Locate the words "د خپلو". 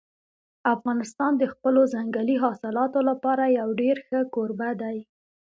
1.37-1.81